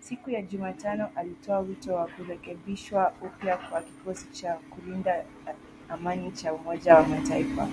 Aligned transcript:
siku 0.00 0.30
ya 0.30 0.42
Jumatano 0.42 1.10
alitoa 1.16 1.58
wito 1.58 1.94
wa 1.94 2.06
kurekebishwa 2.06 3.12
upya 3.22 3.56
kwa 3.56 3.82
kikosi 3.82 4.26
cha 4.32 4.54
kulinda 4.54 5.24
amani 5.88 6.32
cha 6.32 6.52
Umoja 6.54 6.94
wa 6.94 7.06
Mataifa 7.06 7.68